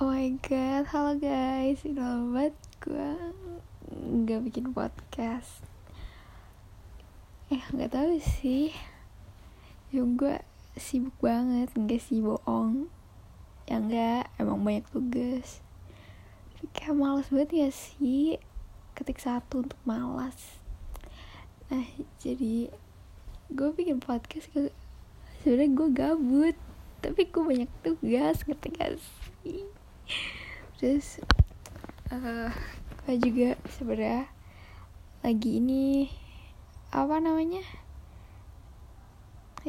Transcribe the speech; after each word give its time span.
Oh 0.00 0.08
my 0.08 0.40
god, 0.40 0.88
halo 0.88 1.20
guys, 1.20 1.84
lama 1.84 2.32
banget 2.32 2.56
gue 2.80 3.12
nggak 3.92 4.40
bikin 4.48 4.72
podcast. 4.72 5.60
Eh 7.52 7.60
nggak 7.60 7.92
tahu 7.92 8.16
sih, 8.16 8.72
ya 9.92 10.00
gue 10.00 10.40
sibuk 10.80 11.12
banget, 11.20 11.68
nggak 11.76 12.00
sih 12.00 12.24
bohong. 12.24 12.88
Ya 13.68 13.84
enggak, 13.84 14.32
emang 14.40 14.64
banyak 14.64 14.88
tugas. 14.88 15.60
Tapi 16.56 16.72
kayak 16.72 16.96
malas 16.96 17.28
banget 17.28 17.52
ya 17.52 17.68
sih, 17.68 18.40
ketik 18.96 19.20
satu 19.20 19.60
untuk 19.60 19.80
malas. 19.84 20.56
Nah 21.68 21.84
jadi 22.16 22.72
gue 23.52 23.68
bikin 23.76 24.00
podcast 24.00 24.48
sebenarnya 25.44 25.68
gue 25.76 25.88
gabut 25.92 26.56
tapi 27.04 27.28
gue 27.28 27.42
banyak 27.44 27.70
tugas 27.84 28.40
ngerti 28.48 28.68
gak 28.72 28.96
sih 29.44 29.81
terus 30.76 31.22
uh, 32.12 32.52
juga 33.08 33.56
sebenarnya 33.72 34.28
lagi 35.22 35.62
ini 35.62 36.10
apa 36.92 37.22
namanya? 37.22 37.62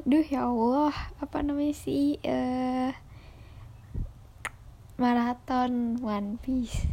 Duh 0.04 0.26
ya 0.26 0.50
Allah 0.50 0.92
apa 1.22 1.46
namanya 1.46 1.78
sih 1.78 2.18
uh, 2.26 2.92
maraton 4.98 6.02
One 6.02 6.42
Piece. 6.42 6.90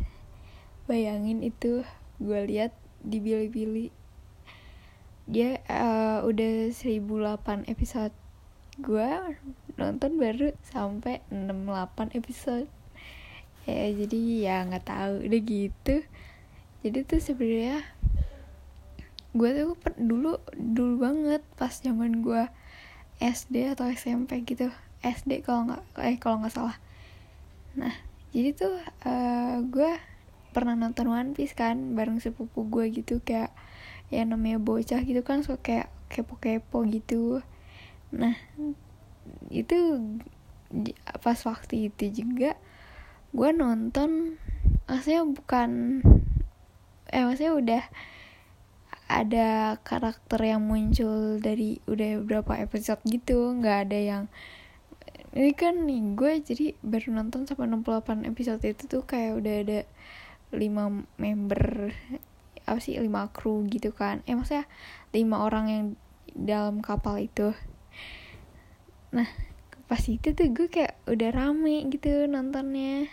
Bayangin 0.84 1.40
itu 1.40 1.82
gue 2.20 2.40
lihat 2.44 2.76
di 3.00 3.18
Bilibili. 3.18 3.88
Dia 5.24 5.62
uh, 5.70 6.26
udah 6.28 6.68
1008 6.76 7.72
episode. 7.72 8.12
Gue 8.76 9.08
nonton 9.80 10.20
baru 10.20 10.52
sampai 10.68 11.24
68 11.32 12.16
episode 12.16 12.68
ya 13.68 13.92
jadi 13.92 14.20
ya 14.40 14.56
nggak 14.68 14.86
tahu 14.86 15.14
udah 15.26 15.40
gitu. 15.44 15.96
Jadi 16.80 16.98
tuh 17.04 17.20
sebenarnya 17.20 17.84
gue 19.30 19.50
tuh 19.54 19.76
dulu 20.00 20.42
dulu 20.56 20.94
banget 20.98 21.42
pas 21.54 21.70
zaman 21.70 22.24
gue 22.24 22.48
SD 23.20 23.76
atau 23.76 23.86
SMP 23.92 24.42
gitu. 24.48 24.72
SD 25.00 25.44
kalau 25.44 25.68
nggak 25.68 25.82
eh 26.00 26.16
kalau 26.16 26.40
nggak 26.40 26.54
salah. 26.54 26.76
Nah 27.76 27.92
jadi 28.30 28.54
tuh 28.54 28.74
uh, 29.04 29.60
gue 29.66 29.92
pernah 30.50 30.74
nonton 30.74 31.10
One 31.10 31.32
Piece 31.34 31.54
kan 31.54 31.94
bareng 31.94 32.18
sepupu 32.18 32.66
gue 32.66 32.90
gitu 32.90 33.22
kayak 33.22 33.54
ya 34.10 34.26
namanya 34.26 34.58
bocah 34.58 35.02
gitu 35.06 35.22
kan 35.22 35.46
suka 35.46 35.62
kayak 35.62 35.88
kepo-kepo 36.10 36.82
gitu. 36.90 37.44
Nah 38.10 38.34
itu 39.50 39.76
pas 41.22 41.38
waktu 41.46 41.90
itu 41.90 42.24
juga 42.24 42.58
gue 43.30 43.50
nonton 43.54 44.36
maksudnya 44.90 45.22
bukan 45.22 46.02
eh 47.10 47.22
maksudnya 47.26 47.54
udah 47.54 47.84
ada 49.10 49.78
karakter 49.82 50.38
yang 50.42 50.62
muncul 50.62 51.42
dari 51.42 51.82
udah 51.90 52.22
berapa 52.22 52.62
episode 52.62 53.02
gitu 53.06 53.54
nggak 53.58 53.90
ada 53.90 53.98
yang 53.98 54.24
ini 55.30 55.54
kan 55.54 55.86
nih 55.86 56.18
gue 56.18 56.32
jadi 56.42 56.66
baru 56.82 57.14
nonton 57.14 57.46
sampai 57.46 57.70
68 57.70 58.26
episode 58.26 58.62
itu 58.66 58.90
tuh 58.90 59.06
kayak 59.06 59.38
udah 59.38 59.54
ada 59.62 59.80
5 60.50 61.22
member 61.22 61.94
apa 62.66 62.78
sih 62.78 62.98
lima 63.02 63.26
kru 63.34 63.66
gitu 63.66 63.90
kan. 63.90 64.22
Eh 64.30 64.38
maksudnya 64.38 64.70
lima 65.10 65.42
orang 65.42 65.66
yang 65.66 65.84
dalam 66.38 66.78
kapal 66.78 67.18
itu. 67.18 67.50
Nah 69.10 69.26
pas 69.90 70.02
itu 70.06 70.30
tuh 70.34 70.46
gue 70.54 70.70
kayak 70.70 70.94
udah 71.10 71.30
rame 71.34 71.82
gitu 71.90 72.30
nontonnya 72.30 73.10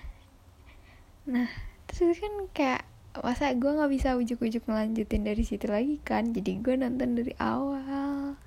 nah 1.27 1.51
terus 1.91 2.23
kan 2.23 2.33
kayak 2.55 2.81
masa 3.23 3.53
gue 3.57 3.71
nggak 3.71 3.91
bisa 3.93 4.13
ujuk-ujuk 4.17 4.65
ngelanjutin 4.69 5.25
dari 5.25 5.43
situ 5.45 5.65
lagi 5.69 5.97
kan? 6.01 6.33
Jadi 6.33 6.61
gue 6.61 6.75
nonton 6.77 7.17
dari 7.17 7.33
awal. 7.41 8.37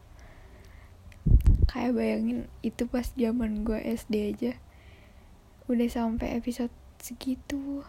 Kayak 1.70 1.94
bayangin 1.94 2.50
itu 2.66 2.86
pas 2.86 3.06
zaman 3.14 3.62
gue 3.66 3.78
SD 3.78 4.14
aja. 4.34 4.52
Udah 5.70 5.88
sampai 5.90 6.38
episode 6.38 6.74
segitu. 6.98 7.82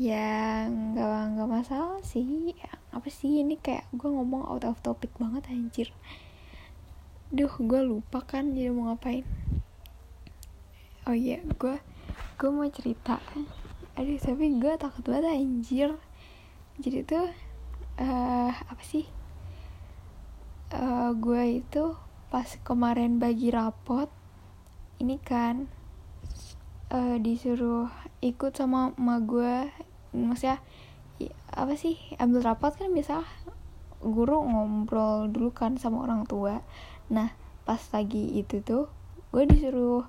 Ya 0.00 0.66
nggak 0.70 1.38
nggak 1.38 1.50
masalah 1.50 2.00
sih. 2.02 2.54
Apa 2.90 3.10
sih? 3.10 3.42
Ini 3.42 3.58
kayak 3.58 3.90
gue 3.94 4.10
ngomong 4.10 4.46
out 4.46 4.66
of 4.66 4.80
topic 4.82 5.10
banget 5.18 5.46
anjir. 5.50 5.88
Duh 7.30 7.50
gue 7.50 7.80
lupa 7.86 8.22
kan 8.26 8.54
jadi 8.54 8.74
mau 8.74 8.90
ngapain. 8.90 9.26
Oh 11.06 11.14
iya 11.14 11.42
gue 11.42 11.76
gue 12.40 12.48
mau 12.48 12.64
cerita. 12.72 13.20
Aduh 14.00 14.16
tapi 14.16 14.48
gue 14.56 14.72
takut 14.80 15.04
banget 15.04 15.28
anjir. 15.28 15.92
Jadi 16.80 17.04
tuh 17.04 17.28
uh, 18.00 18.52
apa 18.56 18.80
sih? 18.80 19.04
Uh, 20.72 21.12
gue 21.20 21.60
itu 21.60 21.92
pas 22.32 22.48
kemarin 22.64 23.20
bagi 23.20 23.52
rapot 23.52 24.08
ini 25.04 25.20
kan 25.20 25.68
uh, 26.88 27.20
disuruh 27.20 27.92
ikut 28.24 28.56
sama 28.56 28.96
emak 28.96 29.20
gue 29.28 29.54
maksudnya 30.16 30.64
apa 31.52 31.76
sih? 31.76 32.00
Ambil 32.16 32.40
rapat 32.40 32.80
kan 32.80 32.88
biasa 32.96 33.20
guru 34.00 34.40
ngobrol 34.40 35.28
dulu 35.28 35.52
kan 35.52 35.76
sama 35.76 36.08
orang 36.08 36.24
tua. 36.24 36.64
Nah 37.12 37.36
pas 37.68 37.84
lagi 37.92 38.32
itu 38.40 38.64
tuh 38.64 38.88
gue 39.28 39.44
disuruh 39.44 40.08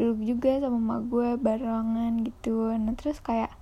duduk 0.00 0.20
juga 0.24 0.58
sama 0.58 0.78
emak 0.80 1.00
gue 1.12 1.28
barengan 1.36 2.12
gitu. 2.24 2.72
Nah 2.72 2.94
terus 2.96 3.20
kayak 3.20 3.52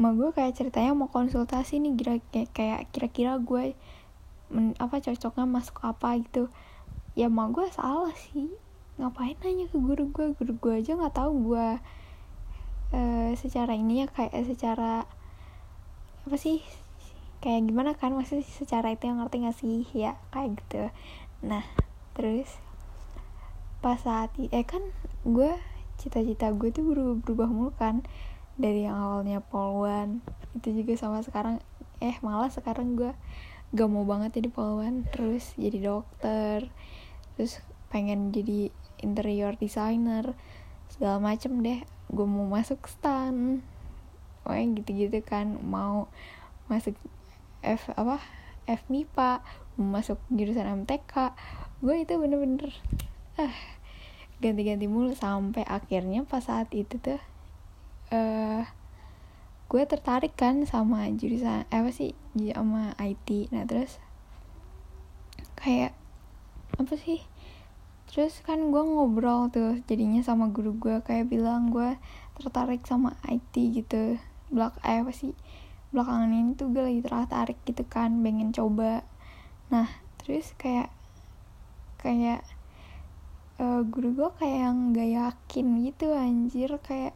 emak 0.00 0.12
gue 0.16 0.30
kayak 0.34 0.52
ceritanya 0.56 0.92
mau 0.96 1.12
konsultasi 1.12 1.78
nih 1.78 1.92
kira 1.94 2.14
kayak 2.50 2.90
kira-kira 2.90 3.36
gue 3.38 3.76
men, 4.50 4.74
apa 4.82 4.98
cocoknya 4.98 5.46
masuk 5.46 5.78
apa 5.86 6.18
gitu. 6.18 6.50
Ya 7.14 7.30
emak 7.30 7.54
gue 7.54 7.66
salah 7.70 8.14
sih. 8.16 8.50
Ngapain 8.98 9.38
nanya 9.40 9.70
ke 9.70 9.78
guru 9.78 10.10
gue? 10.10 10.34
Guru 10.34 10.52
gue 10.58 10.74
aja 10.82 10.98
nggak 10.98 11.14
tahu 11.14 11.54
gue. 11.54 11.68
Uh, 12.90 13.30
secara 13.38 13.78
ini 13.78 14.02
ya 14.02 14.06
kayak 14.10 14.34
secara 14.50 15.06
apa 16.26 16.36
sih? 16.36 16.60
Kayak 17.40 17.70
gimana 17.70 17.94
kan? 17.96 18.12
Maksudnya 18.12 18.44
secara 18.44 18.92
itu 18.92 19.08
yang 19.08 19.22
ngerti 19.22 19.36
gak 19.46 19.56
sih? 19.56 19.88
Ya 19.96 20.20
kayak 20.28 20.60
gitu. 20.60 20.92
Nah 21.40 21.64
terus 22.12 22.60
pas 23.80 23.96
saat 23.96 24.28
eh 24.38 24.64
kan 24.64 24.84
gue 25.24 25.56
cita-cita 26.00 26.52
gue 26.52 26.72
tuh 26.72 26.84
berubah, 26.84 27.16
berubah 27.20 27.48
mulu 27.48 27.72
kan. 27.76 28.04
Dari 28.60 28.84
yang 28.84 28.96
awalnya 28.96 29.40
polwan 29.40 30.20
itu 30.52 30.84
juga 30.84 30.96
sama 31.00 31.24
sekarang 31.24 31.64
eh 32.00 32.16
malah 32.20 32.52
sekarang 32.52 32.96
gue 32.96 33.12
gak 33.72 33.88
mau 33.88 34.04
banget 34.04 34.40
jadi 34.40 34.48
polwan. 34.52 35.08
Terus 35.08 35.56
jadi 35.56 35.80
dokter 35.80 36.68
terus 37.36 37.64
pengen 37.88 38.30
jadi 38.36 38.68
interior 39.00 39.56
designer 39.56 40.36
segala 40.92 41.16
macem 41.20 41.60
deh. 41.64 41.80
Gue 42.12 42.26
mau 42.28 42.44
masuk 42.44 42.84
stan 42.84 43.64
pokoknya 44.44 44.84
gitu-gitu 44.84 45.20
kan. 45.24 45.56
Mau 45.64 46.08
masuk 46.68 46.96
F 47.60 47.92
apa 47.96 48.20
F 48.68 48.84
MIPA 48.88 49.40
mau 49.80 50.00
masuk 50.00 50.20
jurusan 50.28 50.84
MTK 50.84 51.32
gue 51.80 51.96
itu 51.96 52.14
bener-bener 52.20 52.76
ah 53.40 53.54
ganti-ganti 54.40 54.88
mulu 54.88 55.16
sampai 55.16 55.64
akhirnya 55.64 56.24
pas 56.28 56.44
saat 56.44 56.68
itu 56.76 56.96
tuh 57.00 57.20
uh, 58.12 58.64
gue 59.70 59.82
tertarik 59.86 60.34
kan 60.34 60.66
sama 60.66 61.06
jurusan 61.14 61.64
eh, 61.68 61.78
apa 61.80 61.90
sih 61.94 62.12
sama 62.36 62.92
IT 62.98 63.52
nah 63.54 63.64
terus 63.64 64.02
kayak 65.60 65.92
apa 66.80 66.94
sih 66.96 67.20
terus 68.10 68.42
kan 68.42 68.74
gue 68.74 68.82
ngobrol 68.82 69.46
tuh 69.54 69.78
jadinya 69.86 70.18
sama 70.26 70.50
guru 70.50 70.74
gue 70.74 70.98
kayak 71.06 71.30
bilang 71.30 71.70
gue 71.70 71.94
tertarik 72.40 72.82
sama 72.88 73.14
IT 73.28 73.52
gitu. 73.52 74.16
Belak 74.50 74.74
eh 74.82 75.04
apa 75.04 75.12
sih 75.14 75.36
belakangan 75.94 76.32
ini 76.32 76.58
tuh 76.58 76.74
gue 76.74 76.82
lagi 76.82 77.00
tertarik 77.06 77.58
gitu 77.68 77.86
kan 77.86 78.18
pengen 78.24 78.50
coba. 78.50 79.06
Nah 79.70 79.86
terus 80.18 80.56
kayak 80.58 80.90
kayak 82.02 82.42
uh, 83.60 83.84
guru 83.84 84.16
gue 84.16 84.30
kayak 84.40 84.58
yang 84.64 84.78
gak 84.96 85.10
yakin 85.12 85.66
gitu 85.84 86.06
anjir 86.16 86.70
kayak 86.80 87.14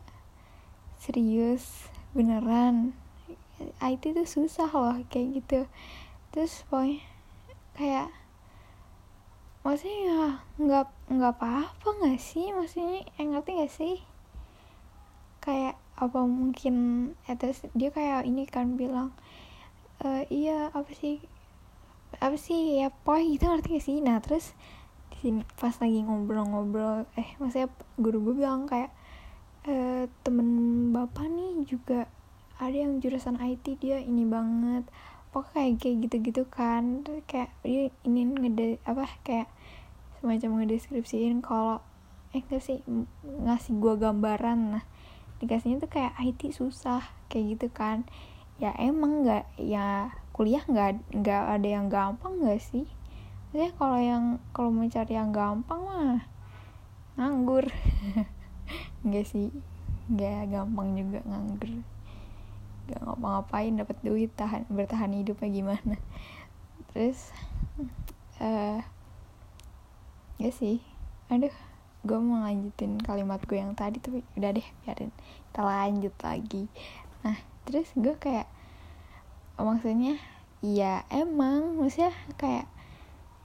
serius 1.00 1.88
beneran. 2.12 2.92
IT 3.80 4.12
tuh 4.12 4.28
susah 4.28 4.68
loh 4.68 4.96
kayak 5.08 5.40
gitu. 5.40 5.60
Terus 6.30 6.62
pokoknya 6.68 7.00
kayak 7.74 8.08
maksudnya 9.64 9.98
ya 10.04 10.22
nggak 10.60 10.86
nggak 11.10 11.34
apa-apa 11.40 11.88
nggak 12.04 12.20
sih? 12.20 12.52
Maksudnya 12.52 13.08
yang 13.16 13.34
ngerti 13.34 13.50
nggak 13.56 13.72
sih? 13.72 13.96
Kayak 15.40 15.80
apa 15.94 16.20
mungkin 16.26 16.74
eh, 17.30 17.36
dia 17.72 17.90
kayak 17.94 18.26
ini 18.26 18.50
kan 18.50 18.74
bilang 18.74 19.14
e, 20.02 20.26
iya 20.26 20.74
apa 20.74 20.90
sih 20.90 21.22
apa 22.18 22.34
sih 22.34 22.82
ya 22.82 22.90
poy 22.90 23.38
gitu 23.38 23.46
ngerti 23.46 23.78
gak 23.78 23.84
sih? 23.86 23.98
Nah 24.02 24.18
terus 24.18 24.54
pas 25.56 25.74
lagi 25.80 26.04
ngobrol-ngobrol 26.04 27.08
eh 27.16 27.28
maksudnya 27.40 27.72
guru 27.96 28.20
gue 28.20 28.34
bilang 28.44 28.68
kayak 28.68 28.92
uh, 29.68 30.04
temen 30.24 30.48
bapak 30.92 31.28
nih 31.28 31.64
juga 31.64 32.08
ada 32.60 32.76
yang 32.76 33.02
jurusan 33.02 33.40
IT 33.40 33.80
dia 33.82 33.98
ini 33.98 34.24
banget. 34.28 34.86
Pokoknya 35.34 35.74
kayak 35.80 35.96
gitu-gitu 36.06 36.46
kan 36.46 37.02
kayak 37.26 37.50
dia 37.66 37.90
ini 38.06 38.22
ngede 38.30 38.78
apa 38.86 39.10
kayak 39.26 39.50
semacam 40.22 40.62
ngedeskripsiin 40.62 41.42
kalau 41.42 41.82
eh 42.30 42.42
enggak 42.42 42.62
sih 42.62 42.78
ngasih 43.24 43.74
gua 43.82 43.98
gambaran. 43.98 44.78
Nah 44.78 44.84
dikasihnya 45.42 45.82
tuh 45.82 45.90
kayak 45.90 46.14
IT 46.22 46.54
susah 46.54 47.02
kayak 47.26 47.58
gitu 47.58 47.66
kan. 47.74 48.06
Ya 48.62 48.70
emang 48.78 49.26
nggak 49.26 49.58
ya 49.58 50.14
kuliah 50.30 50.62
nggak 50.62 51.02
nggak 51.10 51.42
ada 51.58 51.68
yang 51.68 51.86
gampang 51.90 52.38
nggak 52.38 52.62
sih 52.62 52.86
maksudnya 53.54 53.78
kalau 53.78 54.02
yang 54.02 54.24
kalau 54.50 54.74
mencari 54.74 55.14
yang 55.14 55.30
gampang 55.30 55.78
mah 55.86 56.26
nganggur. 57.14 57.70
Nggak 59.06 59.30
sih 59.30 59.54
nggak 60.10 60.50
gampang 60.50 60.98
juga 60.98 61.22
nganggur. 61.22 61.70
Gak 62.90 62.98
ngapa-ngapain 62.98 63.78
dapat 63.78 63.94
duit 64.02 64.34
tahan 64.34 64.66
bertahan 64.66 65.14
hidupnya 65.14 65.54
gimana. 65.54 65.94
Terus 66.90 67.30
uh, 68.42 68.82
ya 70.42 70.50
sih. 70.50 70.82
Aduh 71.30 71.54
gue 72.02 72.18
mau 72.18 72.42
lanjutin 72.42 72.98
kalimat 73.06 73.38
gue 73.46 73.54
yang 73.54 73.78
tadi 73.78 74.02
tapi 74.02 74.26
udah 74.34 74.50
deh 74.50 74.66
biarin. 74.82 75.14
Kita 75.54 75.62
lanjut 75.62 76.14
lagi. 76.26 76.66
Nah 77.22 77.38
terus 77.70 77.86
gue 77.94 78.18
kayak 78.18 78.50
maksudnya 79.54 80.18
ya 80.58 81.06
emang 81.06 81.78
maksudnya 81.78 82.10
kayak 82.34 82.73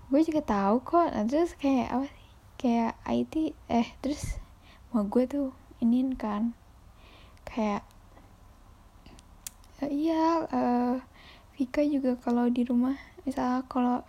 gue 0.09 0.21
juga 0.25 0.41
tahu 0.41 0.81
kok. 0.81 1.13
Nah, 1.13 1.25
terus 1.29 1.53
kayak 1.53 1.87
apa 1.93 2.05
sih? 2.09 2.27
Kayak 2.59 2.93
IT 3.07 3.33
eh 3.69 3.87
terus 4.01 4.41
mau 4.89 5.05
gue 5.05 5.23
tuh 5.29 5.53
inin 5.79 6.17
kan. 6.17 6.57
Kayak 7.45 7.85
uh, 9.85 9.89
iya 9.89 10.49
uh, 10.49 10.95
Vika 11.53 11.85
juga 11.85 12.17
kalau 12.17 12.49
di 12.49 12.65
rumah 12.65 12.97
misalnya 13.23 13.61
kalau 13.69 14.01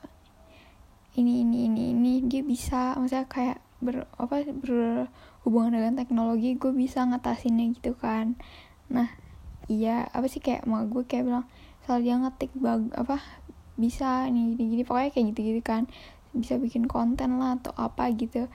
ini 1.20 1.44
ini 1.44 1.68
ini 1.68 1.92
ini 1.92 2.12
dia 2.24 2.40
bisa. 2.40 2.96
Maksudnya 2.96 3.28
kayak 3.28 3.58
ber 3.80 4.08
apa 4.16 4.44
berhubungan 4.44 5.72
dengan 5.76 5.94
teknologi 6.00 6.56
gue 6.56 6.72
bisa 6.72 7.04
ngatasinnya 7.04 7.76
gitu 7.76 7.92
kan. 7.92 8.40
Nah 8.88 9.12
iya 9.68 10.08
apa 10.16 10.26
sih 10.32 10.40
kayak 10.40 10.64
mau 10.64 10.82
gue 10.88 11.04
kayak 11.04 11.28
bilang 11.28 11.46
soal 11.84 12.00
dia 12.00 12.16
ngetik 12.16 12.52
bag 12.56 12.88
apa 12.96 13.20
bisa 13.80 14.28
nih 14.28 14.54
gini 14.60 14.76
gini 14.76 14.82
pokoknya 14.84 15.10
kayak 15.16 15.26
gitu 15.32 15.40
gitu 15.56 15.60
kan. 15.64 15.88
Bisa 16.36 16.60
bikin 16.60 16.84
konten 16.86 17.40
lah 17.40 17.56
atau 17.56 17.72
apa 17.74 18.12
gitu. 18.12 18.46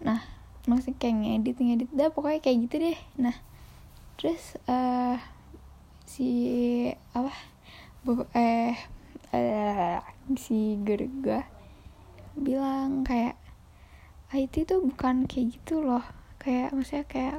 Nah 0.00 0.22
maksudnya 0.70 0.96
kayak 1.02 1.16
ngedit 1.18 1.56
ngedit 1.58 1.90
dah 1.90 2.08
pokoknya 2.14 2.40
kayak 2.40 2.58
gitu 2.70 2.76
deh. 2.78 2.98
Nah 3.18 3.36
terus 4.16 4.54
uh, 4.70 5.18
si 6.06 6.30
apa? 7.12 7.34
Eh 8.38 8.78
eh 9.34 9.98
si 10.38 10.78
guru 10.80 11.06
gue 11.20 11.42
bilang 12.38 13.02
kayak 13.02 13.34
IT 14.30 14.70
tuh 14.70 14.78
bukan 14.86 15.26
kayak 15.26 15.58
gitu 15.58 15.82
loh. 15.82 16.06
Kayak 16.38 16.70
maksudnya 16.72 17.04
kayak 17.10 17.38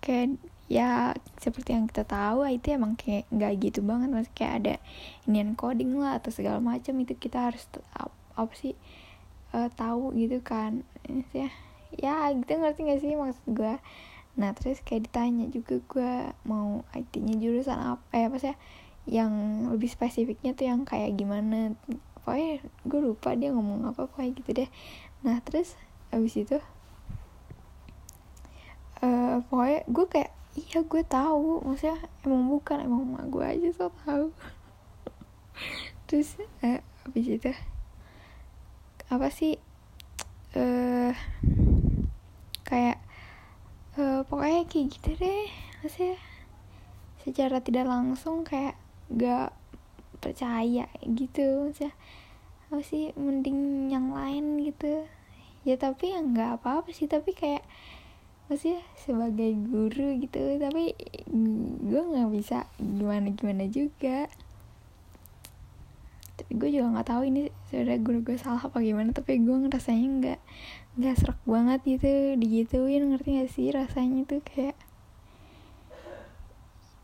kayak 0.00 0.40
ya 0.72 1.12
seperti 1.36 1.76
yang 1.76 1.84
kita 1.84 2.08
tahu 2.08 2.48
IT 2.48 2.64
emang 2.72 2.96
kayak 2.96 3.28
nggak 3.28 3.52
gitu 3.60 3.84
banget. 3.84 4.08
Maksudnya 4.08 4.36
kayak 4.40 4.54
ada 4.64 4.74
inian 5.28 5.52
coding 5.52 6.00
lah 6.00 6.16
atau 6.16 6.32
segala 6.32 6.64
macam 6.64 6.96
itu 7.04 7.12
kita 7.12 7.52
harus 7.52 7.68
apa 8.32 8.52
sih 8.56 8.72
uh, 9.52 9.68
tahu 9.76 10.16
gitu 10.16 10.40
kan. 10.40 10.80
Ya 11.36 11.52
ya 11.92 12.32
gitu 12.32 12.56
ngerti 12.56 12.88
gak 12.88 13.00
sih 13.04 13.12
maksud 13.12 13.44
gue 13.52 13.76
nah 14.32 14.56
terus 14.56 14.80
kayak 14.80 15.12
ditanya 15.12 15.44
juga 15.52 15.76
gue 15.92 16.12
mau 16.48 16.88
IT-nya 16.96 17.36
jurusan 17.36 17.76
apa 17.76 18.00
eh 18.16 18.24
apa 18.24 18.40
sih 18.40 18.56
yang 19.04 19.28
lebih 19.68 19.92
spesifiknya 19.92 20.56
tuh 20.56 20.72
yang 20.72 20.88
kayak 20.88 21.18
gimana. 21.18 21.76
Pokoknya 22.22 22.62
gue 22.86 23.00
lupa 23.02 23.34
dia 23.34 23.50
ngomong 23.50 23.92
apa 23.92 24.06
pokoknya 24.08 24.30
gitu 24.40 24.50
deh. 24.62 24.70
Nah 25.26 25.42
terus 25.44 25.76
abis 26.14 26.38
itu 26.38 26.56
uh, 29.02 29.42
pokoknya 29.50 29.80
gue 29.90 30.06
kayak 30.06 30.32
iya 30.56 30.78
gue 30.84 31.02
tahu. 31.06 31.64
Maksudnya 31.64 31.98
emang 32.24 32.48
bukan 32.52 32.78
emang 32.84 33.02
mak 33.08 33.26
gue 33.32 33.44
aja 33.44 33.68
so 33.72 33.88
tahu 34.04 34.30
terus 36.06 36.36
uh, 36.60 36.80
abis 37.08 37.26
itu 37.40 37.52
apa 39.08 39.28
sih 39.32 39.56
eh 40.52 41.12
kayak 42.68 43.00
uh, 43.96 44.24
pokoknya 44.28 44.68
kayak 44.68 44.86
gitu 44.92 45.10
deh 45.16 45.48
maksudnya 45.80 46.16
secara 47.24 47.60
tidak 47.60 47.88
langsung 47.88 48.44
kayak 48.44 48.76
gak 49.12 49.52
percaya 50.20 50.88
gitu 51.04 51.68
maksudnya 51.68 51.92
apa 52.72 52.80
sih 52.80 53.12
mending 53.20 53.92
yang 53.92 54.16
lain 54.16 54.56
gitu. 54.64 55.04
Ya 55.62 55.76
tapi 55.76 56.16
ya 56.16 56.24
nggak 56.24 56.56
apa-apa 56.56 56.88
sih 56.88 57.04
tapi 57.04 57.36
kayak 57.36 57.60
maksudnya 58.46 58.82
sebagai 58.98 59.50
guru 59.68 60.18
gitu. 60.22 60.40
Tapi 60.58 60.94
gue 61.82 62.02
nggak 62.02 62.30
bisa 62.34 62.66
gimana 62.78 63.30
gimana 63.34 63.64
juga. 63.68 64.26
Gue 66.52 66.68
juga 66.74 66.92
nggak 66.98 67.08
tahu 67.08 67.22
ini 67.28 67.48
sebenarnya 67.70 68.00
guru 68.02 68.18
gue 68.26 68.36
salah 68.36 68.60
apa 68.60 68.82
gimana 68.82 69.14
tapi 69.14 69.40
gue 69.40 69.56
ngerasanya 69.56 70.08
nggak 70.20 70.40
nggak 70.92 71.16
serak 71.16 71.40
banget 71.48 71.80
gitu 71.88 72.36
digituin 72.36 73.08
ngerti 73.08 73.40
gak 73.40 73.48
sih 73.48 73.72
rasanya 73.72 74.28
tuh 74.28 74.44
kayak 74.44 74.76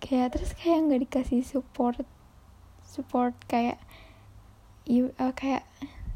kayak 0.04 0.36
terus 0.36 0.52
kayak 0.52 0.84
nggak 0.84 1.00
dikasih 1.08 1.40
support 1.40 2.04
support 2.84 3.32
kayak 3.48 3.80
you, 4.88 5.12
uh, 5.20 5.32
kayak 5.32 5.64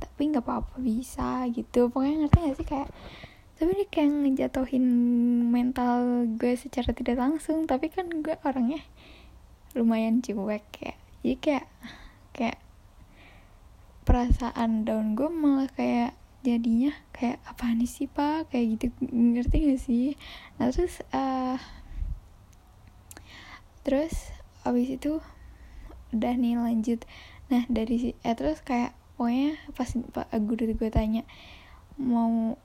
tapi 0.00 0.32
nggak 0.32 0.42
apa-apa 0.42 0.76
bisa 0.82 1.46
gitu. 1.52 1.92
Pokoknya 1.92 2.26
ngerti 2.26 2.38
gak 2.42 2.56
sih 2.58 2.66
kayak 2.66 2.90
tapi 3.62 3.78
dia 3.78 3.86
kayak 3.94 4.10
ngejatuhin 4.10 4.86
mental 5.54 6.26
gue 6.34 6.58
secara 6.58 6.90
tidak 6.90 7.14
langsung. 7.14 7.62
Tapi 7.70 7.94
kan 7.94 8.10
gue 8.10 8.34
orangnya 8.42 8.82
lumayan 9.78 10.18
cuek 10.18 10.66
kayak 10.74 10.98
jadi 11.22 11.36
kayak 11.38 11.66
kayak 12.34 12.58
perasaan 14.02 14.82
down 14.82 15.14
gue 15.14 15.30
malah 15.30 15.70
kayak 15.78 16.18
jadinya 16.42 16.90
kayak 17.14 17.38
apa 17.46 17.70
nih 17.78 17.86
sih 17.86 18.10
pak? 18.10 18.50
Kayak 18.50 18.66
gitu. 18.74 18.86
Ngerti 19.14 19.56
gak 19.70 19.78
sih? 19.78 20.18
Nah 20.58 20.74
terus 20.74 20.98
uh, 21.14 21.62
terus 23.86 24.34
abis 24.66 24.98
itu 24.98 25.22
udah 26.10 26.34
nih 26.34 26.58
lanjut. 26.58 27.06
Nah 27.46 27.62
dari 27.70 27.94
si 27.94 28.10
eh 28.26 28.34
terus 28.34 28.58
kayak 28.66 28.90
pokoknya 29.14 29.54
pas 29.78 29.86
pak 29.94 30.34
guru 30.50 30.74
gue 30.74 30.90
tanya 30.90 31.22
mau 31.94 32.58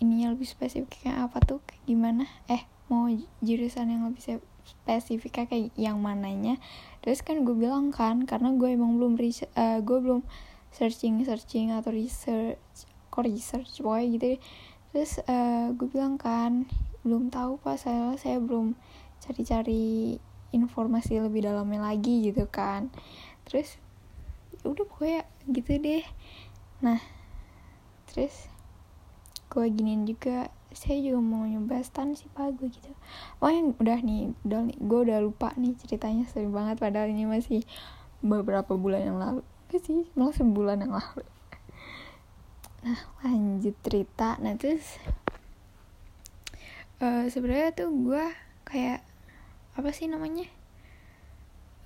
ininya 0.00 0.34
lebih 0.34 0.48
spesifiknya 0.48 1.28
apa 1.28 1.38
tuh? 1.44 1.60
Kayak 1.68 1.84
gimana? 1.86 2.24
Eh 2.48 2.64
mau 2.90 3.06
jurusan 3.44 3.86
yang 3.92 4.08
lebih 4.10 4.42
spesifik 4.66 5.46
kayak 5.46 5.70
yang 5.78 6.02
mananya? 6.02 6.58
Terus 7.04 7.22
kan 7.22 7.44
gue 7.46 7.54
bilang 7.54 7.94
kan 7.94 8.26
karena 8.26 8.50
gue 8.56 8.74
emang 8.74 8.98
belum 8.98 9.14
uh, 9.20 9.78
gue 9.84 9.98
belum 10.00 10.24
searching 10.74 11.22
searching 11.26 11.74
atau 11.74 11.90
research 11.90 12.86
kok 13.10 13.26
research 13.26 13.82
pokoknya 13.82 14.06
gitu 14.14 14.26
terus 14.94 15.18
uh, 15.26 15.74
gue 15.74 15.90
bilang 15.90 16.14
kan 16.14 16.62
belum 17.02 17.26
tahu 17.26 17.58
pak 17.58 17.74
saya 17.74 18.14
saya 18.14 18.38
belum 18.38 18.78
cari-cari 19.18 20.18
informasi 20.50 21.22
lebih 21.22 21.46
dalamnya 21.46 21.94
lagi 21.94 22.26
gitu 22.26 22.44
kan. 22.50 22.90
Terus 23.46 23.78
ya 24.60 24.66
udah 24.66 24.84
pokoknya 24.84 25.22
gitu 25.48 25.78
deh. 25.78 26.04
Nah 26.82 26.98
terus 28.10 28.49
gue 29.50 29.66
giniin 29.68 30.06
juga. 30.06 30.48
Saya 30.70 31.02
juga 31.02 31.18
mau 31.18 31.42
nyoba 31.42 31.82
stan 31.82 32.14
sih 32.14 32.30
pak 32.30 32.54
gue 32.54 32.70
gitu. 32.70 32.94
Pokoknya 33.42 33.74
udah 33.82 33.98
nih 34.06 34.20
udah 34.46 34.60
nih 34.70 34.78
gue 34.78 35.00
udah 35.10 35.18
lupa 35.18 35.50
nih 35.58 35.74
ceritanya 35.74 36.22
sering 36.30 36.54
banget 36.54 36.78
padahal 36.78 37.10
ini 37.10 37.26
masih 37.26 37.66
beberapa 38.22 38.78
bulan 38.78 39.02
yang 39.02 39.18
lalu. 39.18 39.42
Gak 39.66 39.82
sih 39.82 40.06
malah 40.14 40.30
sebulan 40.30 40.86
yang 40.86 40.94
lalu. 40.94 41.26
Nah 42.86 43.00
lanjut 43.26 43.74
cerita. 43.82 44.38
Nah 44.38 44.54
terus 44.54 45.02
uh, 47.02 47.26
sebenarnya 47.26 47.74
tuh 47.74 47.90
gue 47.90 48.24
kayak 48.62 49.02
apa 49.74 49.90
sih 49.90 50.06
namanya? 50.06 50.46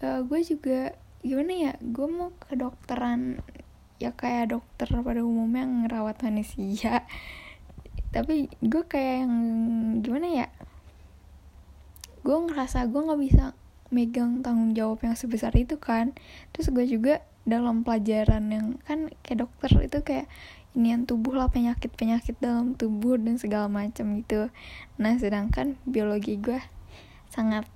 Uh, 0.04 0.21
gue 0.28 0.44
juga 0.44 0.92
gimana 1.25 1.52
ya? 1.56 1.73
Gue 1.80 2.04
mau 2.04 2.37
ke 2.37 2.52
dokteran 2.52 3.40
ya 3.97 4.12
kayak 4.12 4.52
dokter 4.52 4.92
pada 4.92 5.25
umumnya 5.25 5.64
yang 5.64 5.88
ngerawat 5.88 6.21
manusia 6.21 7.09
tapi 8.14 8.47
gue 8.62 8.83
kayak 8.87 9.26
yang 9.26 9.35
gimana 9.99 10.26
ya? 10.30 10.49
Gue 12.23 12.38
ngerasa 12.47 12.87
gue 12.87 13.00
nggak 13.02 13.21
bisa 13.21 13.44
megang 13.90 14.47
tanggung 14.47 14.71
jawab 14.78 15.02
yang 15.02 15.18
sebesar 15.18 15.50
itu 15.59 15.83
kan. 15.83 16.14
Terus 16.54 16.71
gue 16.71 16.87
juga 16.87 17.26
dalam 17.42 17.83
pelajaran 17.83 18.47
yang 18.54 18.66
kan 18.87 19.11
kayak 19.26 19.44
dokter 19.44 19.71
itu 19.83 19.99
kayak 20.00 20.26
inian 20.75 21.06
tubuh 21.06 21.38
lah 21.38 21.50
penyakit 21.50 21.94
penyakit 21.94 22.35
dalam 22.38 22.78
tubuh 22.78 23.18
dan 23.18 23.35
segala 23.35 23.66
macam 23.66 24.14
gitu. 24.23 24.47
Nah 24.99 25.18
sedangkan 25.18 25.75
biologi 25.83 26.38
gue 26.38 26.62
sangat 27.35 27.66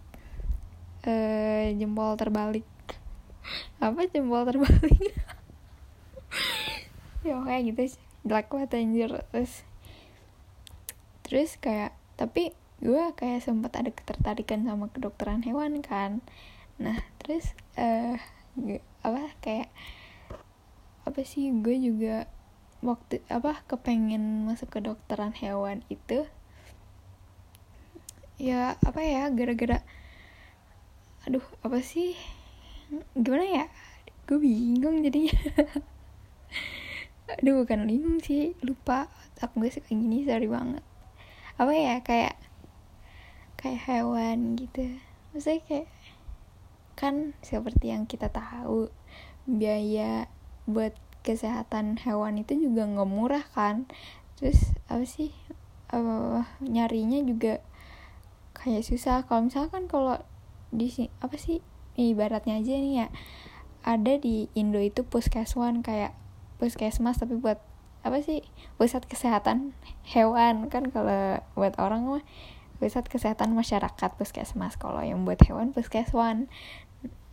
uh, 1.07 1.67
jempol 1.75 2.15
terbalik. 2.15 2.67
Apa 3.83 4.07
jempol 4.07 4.47
terbalik? 4.47 5.03
Ya 7.27 7.35
kayak 7.45 7.75
gitu 7.75 7.99
jelek 8.25 8.47
banget 8.47 8.79
anjir. 8.79 9.11
Terus 9.35 9.68
terus 11.29 11.61
kayak 11.61 11.93
tapi 12.17 12.57
gue 12.81 13.05
kayak 13.13 13.45
sempat 13.45 13.77
ada 13.77 13.93
ketertarikan 13.93 14.65
sama 14.65 14.89
kedokteran 14.89 15.45
hewan 15.45 15.85
kan. 15.85 16.25
Nah 16.81 16.97
terus 17.21 17.53
eh 17.77 18.17
uh, 18.57 18.81
apa 19.05 19.37
kayak 19.45 19.69
apa 21.05 21.21
sih 21.29 21.53
gue 21.61 21.77
juga 21.77 22.33
waktu 22.81 23.21
apa 23.29 23.61
kepengen 23.69 24.49
masuk 24.49 24.73
ke 24.73 24.81
kedokteran 24.81 25.37
hewan 25.37 25.85
itu. 25.93 26.25
Ya 28.41 28.81
apa 28.81 29.05
ya 29.05 29.29
gara-gara 29.29 29.85
aduh 31.29 31.45
apa 31.61 31.85
sih 31.85 32.17
gimana 33.13 33.45
ya 33.45 33.65
gue 34.25 34.41
bingung 34.41 35.05
jadinya. 35.05 35.37
Aduh 37.29 37.61
bukan 37.61 37.85
bingung 37.85 38.25
sih 38.25 38.57
lupa. 38.65 39.13
Aku 39.45 39.61
gue 39.61 39.69
suka 39.69 39.93
gini 39.93 40.25
sorry 40.25 40.49
banget 40.49 40.81
apa 41.59 41.73
ya 41.75 42.01
kayak 42.07 42.39
kayak 43.59 43.83
hewan 43.85 44.55
gitu. 44.55 44.97
Maksudnya 45.35 45.63
kayak 45.67 45.89
kan 46.95 47.35
seperti 47.43 47.91
yang 47.95 48.07
kita 48.07 48.31
tahu 48.31 48.91
biaya 49.47 50.31
buat 50.71 50.95
kesehatan 51.27 51.99
hewan 52.03 52.41
itu 52.41 52.55
juga 52.57 52.87
nggak 52.87 53.11
murah 53.11 53.45
kan. 53.53 53.91
Terus 54.39 54.73
apa 54.87 55.03
sih 55.03 55.35
uh, 55.91 56.47
nyarinya 56.63 57.19
juga 57.27 57.59
kayak 58.55 58.87
susah. 58.87 59.27
Kalau 59.27 59.51
misalkan 59.51 59.91
kalau 59.91 60.23
di 60.71 61.11
apa 61.19 61.35
sih 61.35 61.59
ibaratnya 61.99 62.63
aja 62.63 62.73
nih 62.79 62.95
ya 63.03 63.09
ada 63.83 64.21
di 64.21 64.47
Indo 64.53 64.79
itu 64.79 65.03
puskeswan 65.03 65.81
kayak 65.81 66.15
puskesmas 66.61 67.19
tapi 67.19 67.41
buat 67.41 67.59
apa 68.09 68.25
sih? 68.25 68.41
Pusat 68.81 69.05
kesehatan 69.07 69.77
hewan. 70.09 70.73
Kan 70.73 70.89
kalau 70.89 71.39
buat 71.53 71.77
orang 71.77 72.09
mah 72.09 72.25
pusat 72.81 73.07
kesehatan 73.07 73.53
masyarakat. 73.53 74.11
Puskesmas. 74.17 74.81
Kalau 74.81 75.05
yang 75.05 75.29
buat 75.29 75.39
hewan 75.45 75.77
puskeswan. 75.77 76.49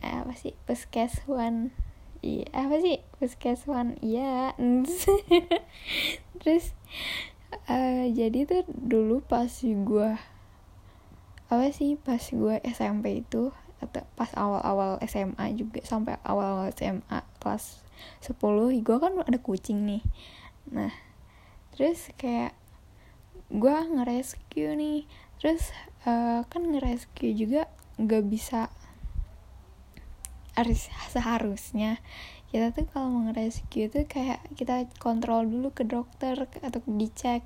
Eh, 0.04 0.14
apa 0.22 0.36
sih? 0.36 0.52
Puskeswan. 0.68 1.72
Iya 2.20 2.46
apa 2.52 2.76
sih? 2.78 3.00
Puskeswan. 3.18 3.96
Iya. 4.04 4.54
Terus 6.44 6.76
uh, 7.66 8.04
jadi 8.12 8.44
tuh 8.44 8.62
dulu 8.68 9.24
pas 9.24 9.50
gue 9.64 10.10
apa 11.46 11.66
sih? 11.72 11.96
Pas 11.96 12.20
gue 12.20 12.54
SMP 12.68 13.24
itu 13.24 13.50
atau 13.76 14.02
pas 14.16 14.32
awal-awal 14.32 14.96
SMA 15.04 15.52
juga 15.52 15.84
sampai 15.84 16.16
awal-awal 16.24 16.72
SMA 16.72 17.20
kelas 17.40 17.84
10 18.24 18.40
gue 18.80 18.96
kan 18.96 19.12
ada 19.20 19.38
kucing 19.40 19.84
nih 19.84 20.02
nah 20.72 20.92
terus 21.76 22.08
kayak 22.16 22.56
gue 23.50 23.76
ngerescue 23.94 24.74
nih. 24.74 25.00
Terus 25.38 25.70
uh, 26.08 26.42
kan 26.48 26.62
ngerescue 26.66 27.30
juga 27.36 27.70
nggak 28.00 28.24
bisa 28.26 28.72
harus 30.56 30.88
seharusnya. 31.12 32.00
Kita 32.50 32.72
tuh 32.72 32.88
kalau 32.88 33.12
mau 33.12 33.22
ngerescue 33.30 33.92
tuh 33.92 34.08
kayak 34.08 34.40
kita 34.56 34.88
kontrol 34.98 35.46
dulu 35.46 35.70
ke 35.70 35.84
dokter 35.84 36.48
atau 36.64 36.80
dicek 36.88 37.44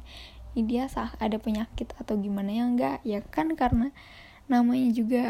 ini 0.51 0.67
dia 0.67 0.91
sah 0.91 1.15
ada 1.23 1.39
penyakit 1.39 1.95
atau 1.99 2.19
gimana 2.19 2.51
ya? 2.51 2.65
Enggak 2.67 2.99
ya 3.07 3.21
kan 3.23 3.55
karena 3.55 3.95
namanya 4.51 4.91
juga 4.91 5.23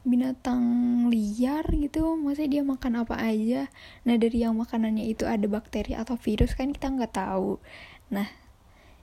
binatang 0.00 0.64
liar 1.12 1.68
gitu 1.76 2.16
maksudnya 2.16 2.60
dia 2.60 2.62
makan 2.64 3.04
apa 3.04 3.20
aja. 3.20 3.68
Nah 4.08 4.16
dari 4.16 4.40
yang 4.40 4.56
makanannya 4.56 5.12
itu 5.12 5.28
ada 5.28 5.44
bakteri 5.44 5.92
atau 5.92 6.16
virus 6.16 6.56
kan 6.56 6.72
kita 6.72 6.88
nggak 6.88 7.12
tahu. 7.20 7.60
Nah 8.08 8.28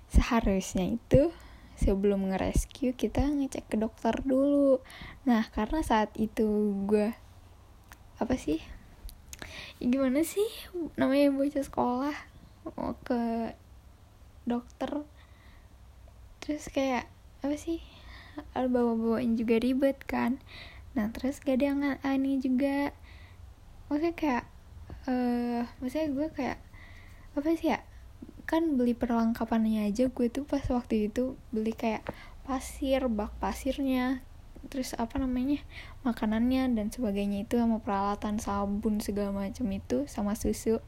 seharusnya 0.09 0.97
itu 0.97 1.29
sebelum 1.77 2.33
nge-rescue 2.33 2.97
kita 2.97 3.21
ngecek 3.29 3.69
ke 3.69 3.75
dokter 3.77 4.17
dulu. 4.25 4.81
Nah 5.29 5.45
karena 5.53 5.85
saat 5.85 6.09
itu 6.17 6.73
gue 6.89 7.13
apa 8.17 8.33
sih? 8.33 8.57
Ya 9.77 9.85
gimana 9.93 10.25
sih? 10.25 10.49
Namanya 10.97 11.29
bocah 11.29 11.61
sekolah 11.61 12.17
mau 12.73 12.97
ke 13.05 13.53
dokter. 14.49 15.05
Terus 16.41 16.65
kayak 16.73 17.05
apa 17.45 17.53
sih? 17.53 17.85
Ada 18.57 18.65
bawa 18.65 18.97
bawain 18.97 19.37
juga 19.37 19.61
ribet 19.61 20.01
kan 20.09 20.41
nah 20.97 21.13
terus 21.13 21.37
gak 21.37 21.61
ada 21.61 21.65
yang 21.69 21.79
ini 22.17 22.41
juga. 22.41 22.89
Maksudnya 23.87 24.13
kayak 24.17 24.43
eh 25.05 25.61
uh, 25.61 25.63
maksudnya 25.77 26.09
gue 26.09 26.27
kayak 26.33 26.59
apa 27.37 27.47
sih 27.53 27.69
ya? 27.69 27.79
Kan 28.49 28.81
beli 28.81 28.97
perlengkapannya 28.97 29.85
aja 29.85 30.09
gue 30.09 30.27
tuh 30.33 30.43
pas 30.49 30.65
waktu 30.73 31.13
itu 31.13 31.37
beli 31.53 31.77
kayak 31.77 32.01
pasir 32.49 33.05
bak 33.11 33.35
pasirnya 33.37 34.25
terus 34.67 34.95
apa 34.97 35.21
namanya 35.21 35.61
makanannya 36.01 36.75
dan 36.75 36.89
sebagainya 36.89 37.45
itu 37.45 37.55
sama 37.61 37.79
peralatan 37.79 38.41
sabun 38.41 38.99
segala 38.99 39.31
macam 39.31 39.69
itu 39.69 40.09
sama 40.09 40.33
susu. 40.33 40.81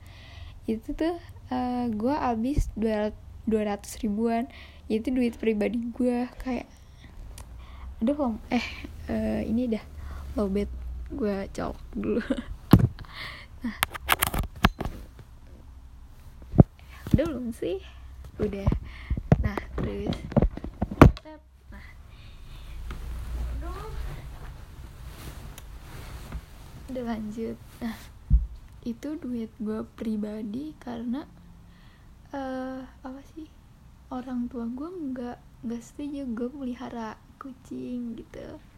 Itu 0.66 0.98
tuh 0.98 1.16
uh, 1.54 1.86
gue 1.94 2.16
abis 2.18 2.68
dua 2.74 3.14
ratus 3.46 4.02
ribuan. 4.02 4.50
Itu 4.90 5.14
duit 5.14 5.38
pribadi 5.38 5.78
gue 5.94 6.26
kayak 6.42 6.66
aduh 8.00 8.40
eh 8.48 8.64
uh, 9.12 9.42
ini 9.44 9.76
dah 9.76 9.99
lobet 10.40 10.72
gue 11.12 11.52
colok 11.52 11.80
dulu. 11.92 12.24
Nah. 13.60 13.76
Udah 17.12 17.26
belum 17.28 17.52
sih. 17.52 17.84
Udah. 18.40 18.72
Nah 19.44 19.60
terus. 19.76 20.16
Nah. 21.28 21.36
Udah 26.88 27.04
lanjut. 27.04 27.60
Nah 27.84 28.00
itu 28.88 29.20
duit 29.20 29.52
gue 29.60 29.84
pribadi 30.00 30.72
karena 30.80 31.28
uh, 32.32 32.88
apa 33.04 33.20
sih? 33.36 33.52
Orang 34.08 34.48
tua 34.48 34.64
gue 34.72 34.88
nggak 34.88 35.68
nggak 35.68 35.84
setuju. 35.84 36.24
Gue 36.32 36.48
pelihara 36.48 37.20
kucing 37.44 38.16
gitu 38.16 38.69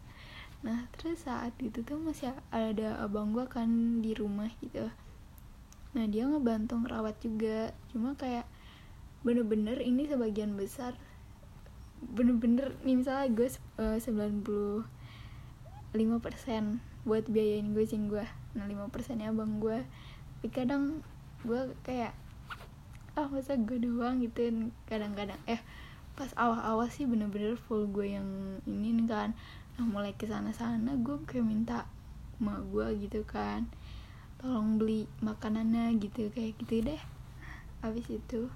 nah 0.62 0.86
terus 0.94 1.26
saat 1.26 1.54
itu 1.58 1.82
tuh 1.82 1.98
masih 1.98 2.30
ada 2.54 3.02
abang 3.02 3.34
gue 3.34 3.46
kan 3.50 3.98
di 3.98 4.14
rumah 4.14 4.50
gitu. 4.62 4.86
Nah 5.92 6.04
dia 6.06 6.24
ngebantu 6.24 6.78
ngerawat 6.78 7.18
juga. 7.18 7.74
Cuma 7.90 8.14
kayak 8.14 8.46
bener-bener 9.26 9.78
ini 9.82 10.06
sebagian 10.06 10.54
besar 10.58 10.98
bener-bener 12.02 12.74
nih 12.82 12.98
misalnya 12.98 13.30
gue 13.30 13.46
uh, 13.78 13.94
95% 13.94 14.82
buat 17.06 17.24
biayain 17.30 17.70
kucing 17.70 18.10
gue 18.10 18.26
nah 18.58 18.66
5% 18.66 19.22
nya 19.22 19.30
abang 19.30 19.62
gue 19.62 19.86
tapi 20.42 20.50
kadang 20.50 21.06
gue 21.46 21.70
kayak 21.86 22.10
ah 23.14 23.30
masa 23.30 23.54
gue 23.54 23.78
doang 23.78 24.18
gitu? 24.18 24.72
Kadang-kadang 24.90 25.38
eh 25.46 25.62
pas 26.18 26.34
awal-awal 26.34 26.90
sih 26.90 27.06
bener-bener 27.06 27.54
full 27.54 27.86
gue 27.94 28.18
yang 28.18 28.26
ini 28.66 29.06
kan 29.06 29.38
nah 29.78 29.84
mulai 29.88 30.12
ke 30.12 30.28
sana-sana 30.28 30.94
gue 31.00 31.16
kayak 31.24 31.46
minta 31.46 31.88
emak 32.42 32.60
gue 32.74 33.08
gitu 33.08 33.22
kan 33.24 33.70
tolong 34.42 34.74
beli 34.74 35.06
makanannya 35.22 35.94
gitu 36.02 36.26
kayak 36.34 36.58
gitu 36.58 36.82
deh. 36.82 37.02
Habis 37.78 38.06
itu 38.10 38.50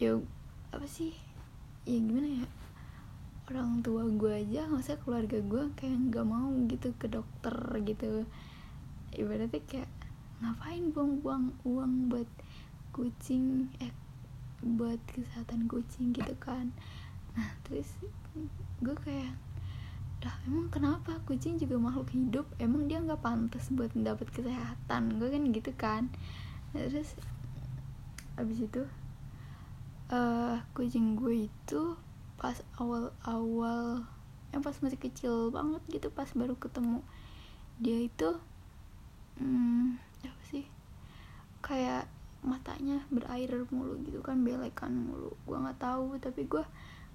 ya 0.00 0.16
apa 0.72 0.86
sih 0.88 1.12
ya 1.84 2.00
gimana 2.00 2.42
ya 2.42 2.48
orang 3.52 3.84
tua 3.84 4.08
gue 4.08 4.32
aja 4.40 4.64
masa 4.72 4.96
keluarga 4.96 5.36
gue 5.36 5.64
kayak 5.76 6.00
nggak 6.08 6.24
mau 6.24 6.48
gitu 6.64 6.96
ke 6.96 7.12
dokter 7.12 7.52
gitu. 7.84 8.24
Ibaratnya 9.12 9.60
kayak 9.68 9.92
ngapain 10.40 10.90
buang-buang 10.90 11.52
uang 11.68 12.08
buat 12.08 12.28
kucing 12.96 13.68
eh 13.84 13.92
buat 14.64 14.98
kesehatan 15.12 15.68
kucing 15.68 16.16
gitu 16.16 16.32
kan. 16.40 16.72
Nah 17.36 17.52
terus 17.68 17.92
gue 18.84 18.96
kayak 19.00 19.32
lah 20.24 20.36
emang 20.48 20.72
kenapa? 20.72 21.20
Kucing 21.28 21.60
juga 21.60 21.76
makhluk 21.76 22.08
hidup. 22.16 22.48
Emang 22.56 22.88
dia 22.88 22.96
nggak 22.96 23.20
pantas 23.20 23.68
buat 23.68 23.92
mendapat 23.92 24.32
kesehatan. 24.32 25.20
Gue 25.20 25.28
kan 25.28 25.42
gitu 25.52 25.72
kan. 25.76 26.08
Terus 26.72 27.12
abis 28.40 28.64
itu 28.64 28.82
uh, 30.08 30.56
kucing 30.72 31.14
gue 31.20 31.46
itu 31.46 31.82
pas 32.40 32.56
awal-awal 32.80 34.08
yang 34.50 34.62
pas 34.64 34.74
masih 34.82 34.98
kecil 34.98 35.54
banget 35.54 35.82
gitu 35.90 36.08
pas 36.10 36.26
baru 36.34 36.54
ketemu 36.58 37.02
dia 37.78 38.06
itu 38.06 38.38
hmm, 39.38 39.98
apa 40.22 40.42
sih 40.46 40.66
kayak 41.62 42.06
matanya 42.44 43.02
berair 43.08 43.66
mulu 43.72 43.98
gitu 44.04 44.20
kan 44.20 44.40
belekan 44.40 44.92
mulu. 44.94 45.36
Gue 45.44 45.56
nggak 45.60 45.80
tahu 45.80 46.16
tapi 46.20 46.48
gue 46.48 46.64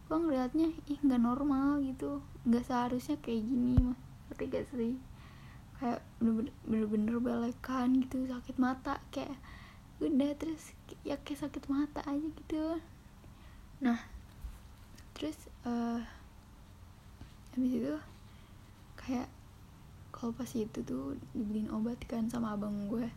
gue 0.10 0.18
ngeliatnya 0.18 0.74
ih 0.90 0.98
nggak 1.06 1.22
normal 1.22 1.86
gitu. 1.86 2.26
Nggak 2.50 2.66
seharusnya 2.66 3.22
kayak 3.22 3.46
gini 3.46 3.78
mah. 3.78 4.00
Ngerti 4.28 4.44
gak 4.50 4.66
sih? 4.74 4.98
Kayak 5.78 6.02
bener-bener 6.66 7.22
belekan 7.22 8.02
gitu 8.02 8.26
sakit 8.26 8.58
mata 8.58 8.98
kayak 9.14 9.38
udah 10.02 10.34
terus 10.34 10.74
ya 11.06 11.22
kayak 11.22 11.46
sakit 11.46 11.64
mata 11.70 12.02
aja 12.10 12.26
gitu. 12.26 12.82
Nah 13.86 14.02
terus 15.14 15.38
uh, 15.70 16.02
habis 17.54 17.72
itu 17.78 17.96
kayak 18.98 19.30
kalau 20.10 20.34
pas 20.34 20.50
itu 20.58 20.80
tuh 20.82 21.16
dibeliin 21.38 21.70
obat 21.70 22.02
kan 22.10 22.26
sama 22.28 22.58
abang 22.58 22.90
gue 22.90 23.08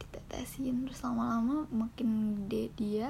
ditetesin 0.00 0.84
terus 0.84 1.00
lama-lama 1.02 1.64
makin 1.72 2.38
gede 2.44 2.70
dia 2.76 3.08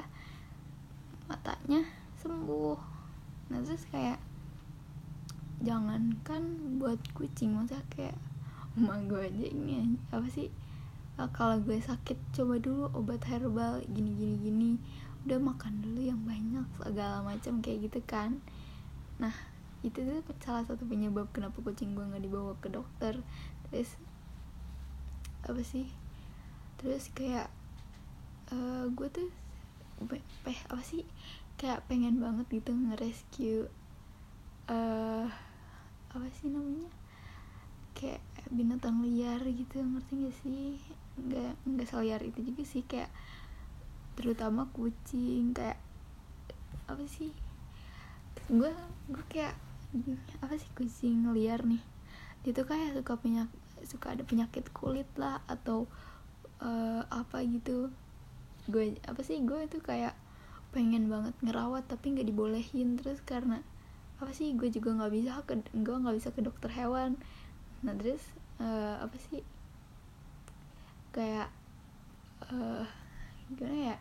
matanya 1.27 1.83
sembuh 2.23 2.94
nah 3.53 3.61
terus 3.61 3.85
kayak 3.93 4.19
jangankan 5.65 6.77
buat 6.81 7.01
kucing 7.17 7.57
masa 7.57 7.81
kayak 7.93 8.17
emak 8.75 9.07
gue 9.07 9.23
aja 9.31 9.47
ini 9.55 9.97
apa 10.11 10.27
sih 10.27 10.51
ah, 11.15 11.31
kalau 11.31 11.63
gue 11.63 11.79
sakit 11.79 12.19
coba 12.35 12.59
dulu 12.59 12.91
obat 12.91 13.23
herbal 13.31 13.79
gini 13.87 14.11
gini 14.19 14.35
gini. 14.43 14.71
Udah 15.25 15.41
makan 15.41 15.81
dulu 15.81 16.05
yang 16.05 16.21
banyak 16.27 16.67
segala 16.77 17.25
macam 17.25 17.63
kayak 17.65 17.89
gitu 17.89 18.01
kan. 18.05 18.43
Nah 19.23 19.33
itu 19.87 20.03
tuh 20.03 20.21
salah 20.43 20.65
satu 20.67 20.85
penyebab 20.85 21.31
kenapa 21.31 21.61
kucing 21.63 21.95
gue 21.95 22.03
nggak 22.05 22.25
dibawa 22.25 22.53
ke 22.59 22.69
dokter. 22.69 23.23
Terus 23.71 23.95
apa 25.45 25.61
sih 25.61 25.87
terus 26.81 27.09
kayak 27.13 27.53
uh, 28.51 28.89
gue 28.91 29.09
tuh 29.09 29.29
apa 30.03 30.83
sih 30.83 31.07
kayak 31.55 31.87
pengen 31.87 32.19
banget 32.19 32.47
gitu 32.51 32.75
nge-rescue 32.75 33.71
uh, 34.69 35.27
apa 36.15 36.27
sih 36.41 36.51
namanya? 36.51 36.91
Kayak 37.95 38.23
binatang 38.51 39.03
liar 39.03 39.41
gitu 39.47 39.81
ngerti 39.83 40.13
gak 40.27 40.37
sih? 40.43 40.79
Nggak 41.15 41.53
nggak 41.63 41.89
seliar 41.89 42.21
itu 42.27 42.43
juga 42.43 42.63
sih 42.67 42.83
kayak 42.83 43.11
terutama 44.15 44.67
kucing 44.75 45.55
kayak 45.55 45.79
apa 46.91 47.05
sih? 47.07 47.31
Gue 48.51 48.71
gue 49.11 49.25
kayak 49.31 49.55
apa 50.43 50.55
sih 50.59 50.71
kucing 50.75 51.31
liar 51.31 51.63
nih? 51.63 51.83
Dia 52.43 52.53
tuh 52.53 52.67
kayak 52.67 52.99
suka 52.99 53.15
penyak 53.17 53.49
suka 53.85 54.17
ada 54.17 54.23
penyakit 54.27 54.69
kulit 54.75 55.07
lah 55.15 55.41
atau 55.47 55.87
uh, 56.59 57.03
apa 57.09 57.47
gitu. 57.47 57.95
Gue 58.67 58.99
apa 59.07 59.21
sih 59.23 59.39
gue 59.45 59.61
itu 59.65 59.79
kayak 59.79 60.17
pengen 60.75 61.07
banget 61.07 61.39
ngerawat 61.41 61.87
tapi 61.87 62.19
nggak 62.19 62.27
dibolehin. 62.27 62.99
Terus 62.99 63.23
karena 63.23 63.63
apa 64.19 64.31
sih 64.35 64.51
gue 64.59 64.67
juga 64.75 64.91
nggak 64.99 65.13
bisa 65.15 65.31
ke 65.47 65.55
gue 65.71 65.97
nggak 65.97 66.17
bisa 66.19 66.35
ke 66.35 66.43
dokter 66.43 66.75
hewan. 66.75 67.15
Nah 67.87 67.95
terus 67.95 68.23
uh, 68.59 68.99
apa 68.99 69.15
sih 69.31 69.47
kayak 71.15 71.47
uh, 72.51 72.83
gimana 73.55 73.95
ya 73.95 73.97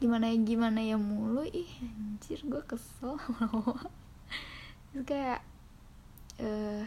gimana 0.00 0.24
ya 0.32 0.36
gimana 0.40 0.80
ya 0.80 0.96
mulu 0.96 1.44
ih 1.44 1.68
anjir 1.84 2.40
gue 2.40 2.62
kesel. 2.64 3.20
Terus 4.90 5.04
kayak 5.06 5.40
uh, 6.42 6.86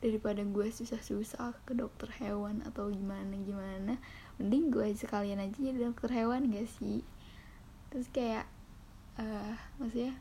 daripada 0.00 0.40
gue 0.40 0.68
susah-susah 0.72 1.52
ke 1.68 1.76
dokter 1.76 2.08
hewan 2.24 2.64
atau 2.64 2.88
gimana 2.88 3.36
gimana 3.44 4.00
mending 4.40 4.72
gue 4.72 4.96
sekalian 4.96 5.44
aja 5.44 5.56
jadi 5.60 5.92
dokter 5.92 6.08
hewan 6.08 6.48
gak 6.48 6.68
sih 6.80 7.04
terus 7.90 8.06
kayak 8.14 8.46
uh, 9.18 9.54
maksudnya 9.82 10.14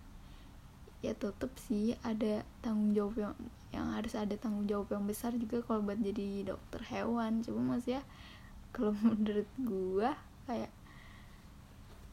ya 0.99 1.15
tetep 1.15 1.51
sih 1.63 1.95
ada 2.03 2.43
tanggung 2.59 2.91
jawab 2.91 3.15
yang 3.15 3.35
yang 3.69 3.87
harus 3.93 4.17
ada 4.17 4.33
tanggung 4.35 4.65
jawab 4.65 4.89
yang 4.91 5.05
besar 5.05 5.31
juga 5.37 5.61
kalau 5.61 5.85
buat 5.85 6.01
jadi 6.01 6.51
dokter 6.53 6.81
hewan. 6.89 7.45
Cuma 7.45 7.77
maksudnya 7.77 8.03
kalau 8.73 8.93
menurut 9.05 9.49
gue 9.61 10.09
kayak 10.49 10.71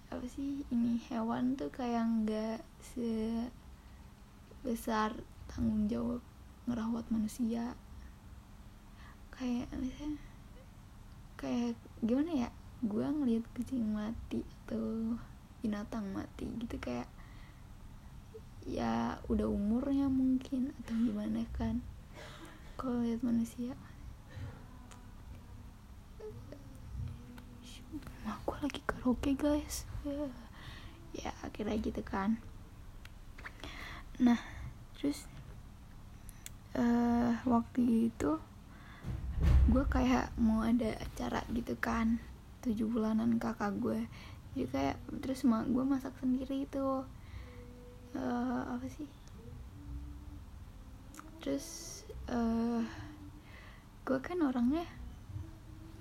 apa 0.07 0.27
sih 0.31 0.63
ini 0.71 1.03
hewan 1.11 1.59
tuh 1.59 1.67
kayak 1.75 2.07
nggak 2.23 2.63
se 2.79 3.11
besar 4.63 5.17
tanggung 5.51 5.89
jawab 5.89 6.23
ngerawat 6.69 7.07
manusia. 7.09 7.75
Kayak 9.33 9.73
misalnya 9.75 10.21
kayak 11.41 11.75
gimana 12.05 12.31
ya? 12.47 12.51
Gue 12.85 13.09
ngeliat 13.09 13.45
kucing 13.57 13.97
mati 13.97 14.45
atau 14.45 15.17
binatang 15.67 16.07
mati 16.15 16.47
gitu 16.63 16.79
kayak 16.79 17.11
ya 18.63 19.19
udah 19.27 19.51
umurnya 19.51 20.07
mungkin 20.07 20.71
atau 20.83 20.95
gimana 20.95 21.43
kan. 21.59 21.83
Kalau 22.79 23.03
lihat 23.03 23.27
manusia 23.27 23.75
aku 28.23 28.55
lagi 28.63 28.79
karaoke 28.87 29.35
guys. 29.35 29.83
Ya 31.11 31.35
akhirnya 31.43 31.83
gitu 31.83 32.03
kan. 32.07 32.39
Nah 34.23 34.39
terus 34.95 35.27
uh, 36.79 37.43
waktu 37.43 38.15
itu 38.15 38.39
gue 39.67 39.85
kayak 39.91 40.31
mau 40.39 40.63
ada 40.63 40.95
acara 41.03 41.43
gitu 41.51 41.75
kan. 41.75 42.23
Tujuh 42.63 42.87
bulanan 42.87 43.43
kakak 43.43 43.75
gue 43.83 44.07
jadi 44.57 44.73
kayak 44.73 44.97
terus 45.21 45.45
mak 45.45 45.69
gue 45.69 45.85
masak 45.85 46.17
sendiri 46.17 46.65
itu. 46.65 47.05
Uh, 48.17 48.63
apa 48.73 48.89
sih? 48.89 49.05
Terus 51.45 51.67
uh, 52.33 52.81
gue 54.09 54.19
kan 54.25 54.41
orangnya 54.41 54.89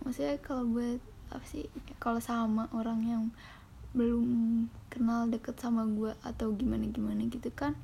maksudnya 0.08 0.40
kalau 0.40 0.64
buat 0.72 1.04
apa 1.36 1.44
sih 1.44 1.68
kalau 2.00 2.24
sama 2.24 2.72
orang 2.72 3.02
yang 3.04 3.24
belum 3.92 4.24
kenal 4.88 5.28
deket 5.28 5.60
sama 5.60 5.84
gue 5.84 6.16
atau 6.24 6.54
gimana 6.56 6.88
gimana 6.88 7.26
gitu 7.28 7.52
kan 7.52 7.76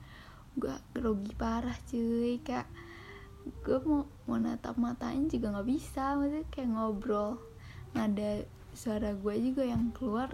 gue 0.55 0.71
grogi 0.95 1.36
parah 1.36 1.75
cuy. 1.91 2.39
Kayak 2.47 2.71
gue 3.67 3.75
mau 3.84 4.07
mau 4.23 4.39
natap 4.39 4.79
matain 4.79 5.27
juga 5.27 5.51
nggak 5.51 5.67
bisa. 5.67 6.15
Maksudnya 6.15 6.47
kayak 6.47 6.71
ngobrol 6.71 7.43
nada 7.91 8.47
suara 8.71 9.12
gue 9.12 9.36
juga 9.43 9.67
yang 9.67 9.91
keluar 9.91 10.31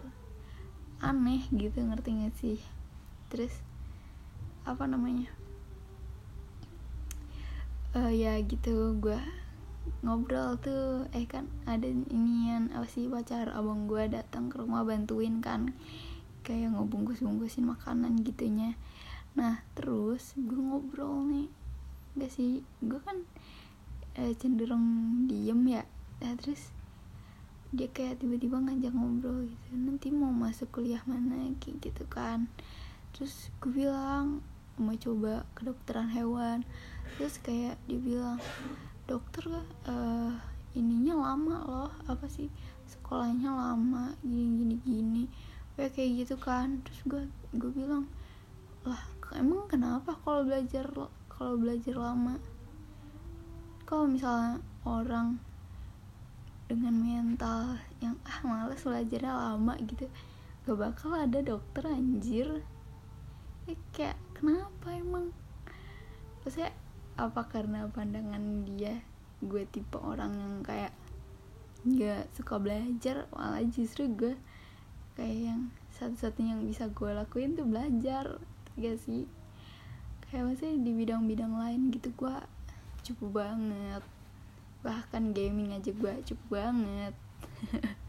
aneh 1.04 1.46
gitu 1.54 1.78
ngerti 1.84 2.10
gak 2.26 2.36
sih? 2.38 2.60
Terus 3.30 3.54
apa 4.66 4.90
namanya? 4.90 5.30
Uh, 7.96 8.14
ya 8.14 8.38
gitu 8.44 8.94
gue 9.00 9.18
ngobrol 10.04 10.60
tuh 10.60 11.08
eh 11.16 11.24
kan 11.26 11.48
ada 11.64 11.88
inian 11.88 12.70
apa 12.76 12.86
sih 12.86 13.08
pacar 13.08 13.50
abang 13.56 13.88
gue 13.88 14.06
datang 14.12 14.52
ke 14.52 14.60
rumah 14.60 14.84
bantuin 14.84 15.40
kan 15.40 15.72
kayak 16.44 16.76
ngebungkus 16.76 17.24
bungkusin 17.24 17.66
makanan 17.66 18.22
gitunya. 18.22 18.76
Nah 19.34 19.64
terus 19.74 20.36
gue 20.36 20.60
ngobrol 20.60 21.26
nih 21.26 21.48
gak 22.20 22.32
sih? 22.34 22.62
Gue 22.84 23.00
kan 23.02 23.24
eh, 24.18 24.34
cenderung 24.36 25.26
diem 25.30 25.62
ya. 25.68 25.84
Nah 26.22 26.34
terus 26.38 26.74
dia 27.76 27.92
kayak 27.92 28.24
tiba-tiba 28.24 28.64
ngajak 28.64 28.96
ngobrol 28.96 29.44
gitu 29.44 29.76
nanti 29.76 30.08
mau 30.14 30.32
masuk 30.32 30.72
kuliah 30.72 31.04
mana? 31.04 31.52
Kayak 31.60 31.92
gitu 31.92 32.04
kan. 32.08 32.48
Terus 33.12 33.52
gue 33.60 33.72
bilang 33.84 34.40
mau 34.80 34.96
coba 34.96 35.44
kedokteran 35.58 36.08
hewan. 36.14 36.64
Terus 37.18 37.42
kayak 37.44 37.76
dia 37.90 38.00
bilang 38.00 38.40
dokter 39.10 39.48
uh, 39.88 40.32
ininya 40.78 41.32
lama 41.32 41.56
loh 41.64 41.92
apa 42.06 42.28
sih 42.30 42.52
sekolahnya 42.88 43.50
lama 43.50 44.14
gini 44.22 44.52
gini 44.62 44.76
gini 44.84 45.24
kayak 45.76 45.92
kayak 45.98 46.12
gitu 46.24 46.36
kan. 46.40 46.80
Terus 46.88 47.00
gue 47.04 47.24
gue 47.58 47.72
bilang 47.74 48.08
lah 48.88 49.02
emang 49.36 49.68
kenapa 49.68 50.16
kalau 50.24 50.48
belajar 50.48 50.88
kalau 51.28 51.60
belajar 51.60 51.96
lama? 52.00 52.40
Kalau 53.88 54.08
misalnya 54.08 54.60
orang 54.84 55.40
dengan 56.68 57.00
mental 57.00 57.80
yang 58.04 58.20
ah 58.28 58.44
males 58.44 58.84
belajarnya 58.84 59.32
lama 59.32 59.74
gitu. 59.88 60.12
Gak 60.68 60.78
bakal 60.78 61.16
ada 61.16 61.40
dokter 61.40 61.88
anjir. 61.88 62.60
Eh, 63.72 63.80
kayak 63.96 64.20
kenapa 64.36 64.92
emang? 64.92 65.32
Maksudnya 66.44 66.76
apa 67.16 67.48
karena 67.48 67.88
pandangan 67.88 68.68
dia? 68.68 69.00
Gue 69.40 69.64
tipe 69.64 69.96
orang 69.96 70.36
yang 70.36 70.56
kayak 70.68 70.92
gak 71.88 72.28
suka 72.36 72.60
belajar 72.60 73.32
malah 73.32 73.64
justru 73.64 74.12
gue 74.12 74.36
kayak 75.16 75.56
yang 75.56 75.62
satu-satunya 75.96 76.60
yang 76.60 76.68
bisa 76.68 76.92
gue 76.92 77.12
lakuin 77.16 77.56
tuh 77.56 77.64
belajar 77.64 78.44
gak 78.76 78.98
sih. 79.00 79.24
Kayak 80.28 80.52
maksudnya 80.52 80.84
di 80.84 80.92
bidang-bidang 80.92 81.56
lain 81.56 81.96
gitu 81.96 82.12
gue 82.12 82.36
cukup 83.08 83.48
banget 83.48 84.04
bahkan 84.88 85.36
gaming 85.36 85.76
aja 85.76 85.92
gue 85.92 86.14
cukup 86.24 86.48
banget. 86.64 87.14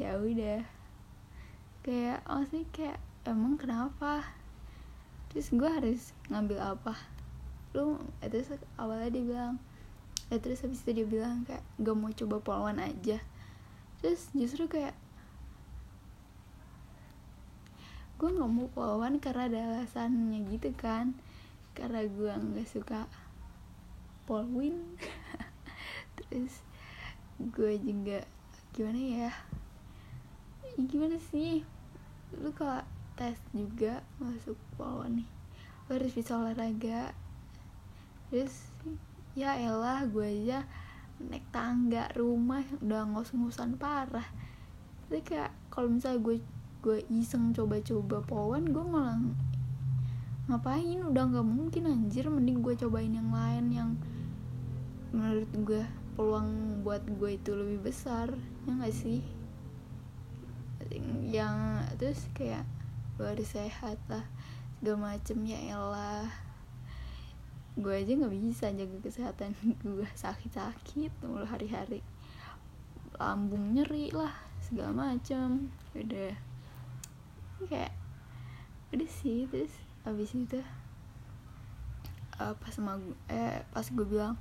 Ya 0.00 0.16
udah. 0.16 0.64
Kayak 1.84 2.24
maksudnya 2.24 2.64
kayak 2.72 2.98
emang 3.28 3.60
kenapa? 3.60 4.24
Terus 5.28 5.52
gue 5.52 5.68
harus 5.68 6.16
ngambil 6.32 6.56
apa? 6.56 6.96
Lu 7.76 8.00
terus 8.24 8.48
awalnya 8.80 9.12
dia 9.12 9.24
bilang 9.28 9.54
ya 10.32 10.40
terus 10.40 10.64
habis 10.64 10.80
itu 10.86 11.02
dia 11.02 11.06
bilang 11.06 11.44
kayak 11.44 11.60
gak 11.84 11.96
mau 12.00 12.08
coba 12.16 12.36
poluan 12.40 12.80
aja. 12.80 13.20
Terus 14.00 14.32
justru 14.32 14.72
kayak 14.72 14.96
gue 18.16 18.28
nggak 18.32 18.52
mau 18.52 18.68
poluan 18.72 19.20
karena 19.20 19.52
ada 19.52 19.60
alasannya 19.68 20.48
gitu 20.48 20.72
kan. 20.80 21.12
Karena 21.76 22.08
gue 22.08 22.32
nggak 22.32 22.68
suka 22.72 23.04
polwin. 24.30 24.78
Terus 26.14 26.62
gue 27.42 27.74
juga 27.82 28.22
gimana 28.70 29.26
ya? 29.26 29.32
Gimana 30.78 31.18
sih? 31.34 31.66
Lu 32.38 32.54
kalau 32.54 32.86
tes 33.18 33.34
juga 33.50 34.06
masuk 34.22 34.54
poluan 34.78 35.18
nih. 35.18 35.28
Lu 35.90 35.98
harus 35.98 36.14
bisa 36.14 36.38
olahraga. 36.38 37.10
Terus 38.30 38.70
ya 39.34 39.58
elah 39.58 40.06
gue 40.06 40.46
aja 40.46 40.62
naik 41.18 41.44
tangga 41.50 42.06
rumah 42.14 42.62
udah 42.78 43.10
ngos-ngosan 43.10 43.74
parah. 43.82 44.30
Tapi 45.10 45.26
kayak 45.26 45.50
kalau 45.74 45.90
misalnya 45.90 46.22
gue 46.22 46.36
gue 46.86 47.02
iseng 47.10 47.50
coba-coba 47.50 48.22
poluan 48.22 48.70
gue 48.70 48.84
malah 48.86 49.18
ngapain? 50.46 51.02
Udah 51.02 51.26
nggak 51.26 51.46
mungkin 51.50 51.90
anjir. 51.90 52.30
Mending 52.30 52.62
gue 52.62 52.78
cobain 52.78 53.10
yang 53.10 53.34
lain 53.34 53.66
yang 53.74 53.90
menurut 55.10 55.50
gue 55.66 55.82
peluang 56.14 56.82
buat 56.86 57.02
gue 57.06 57.34
itu 57.34 57.50
lebih 57.54 57.90
besar 57.90 58.30
ya 58.66 58.70
gak 58.78 58.94
sih? 58.94 59.22
Yang 61.30 61.56
terus 61.98 62.20
kayak 62.34 62.66
gue 63.18 63.26
harus 63.26 63.50
sehat 63.50 63.98
lah 64.06 64.24
segala 64.80 65.12
macem 65.12 65.38
ya 65.44 65.58
elah. 65.76 66.30
Gue 67.78 68.02
aja 68.02 68.12
nggak 68.16 68.34
bisa 68.34 68.72
jaga 68.74 68.96
kesehatan 69.02 69.54
gue 69.86 70.08
sakit-sakit 70.16 71.12
mulu 71.22 71.46
hari-hari. 71.46 72.02
Lambung 73.20 73.76
nyeri 73.76 74.10
lah 74.10 74.34
segala 74.64 75.12
macem 75.14 75.70
udah. 75.92 76.34
Kayak 77.68 77.92
udah 78.90 79.10
sih 79.10 79.46
terus 79.46 79.70
abis 80.02 80.32
itu 80.34 80.58
uh, 82.40 82.56
pas 82.56 82.72
sama 82.72 82.96
gue, 82.96 83.16
eh 83.28 83.60
pas 83.70 83.84
gue 83.84 84.06
bilang 84.08 84.34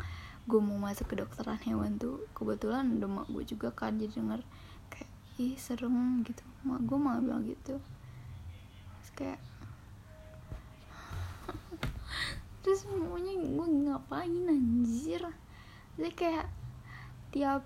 gue 0.49 0.57
mau 0.57 0.81
masuk 0.81 1.13
ke 1.13 1.15
dokteran 1.21 1.61
hewan 1.61 2.01
tuh 2.01 2.25
kebetulan 2.33 2.97
udah 2.97 3.21
mak 3.21 3.27
gue 3.29 3.45
juga 3.45 3.69
kan 3.69 4.01
jadi 4.01 4.17
denger 4.17 4.41
kayak 4.89 5.11
ih 5.37 5.53
serem 5.61 6.25
gitu. 6.25 6.41
Mak 6.65 6.89
gue 6.89 6.97
malah 6.97 7.21
bilang 7.21 7.45
gitu. 7.45 7.77
Terus 7.77 9.09
kayak 9.13 9.39
terus 12.65 12.81
semuanya 12.81 13.37
gue 13.37 13.67
ngapain 13.85 14.49
anjir? 14.49 15.21
Jadi 16.01 16.11
kayak 16.17 16.49
tiap 17.29 17.61